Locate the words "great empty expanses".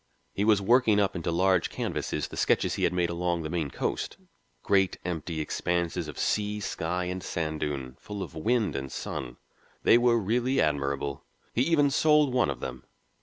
4.63-6.07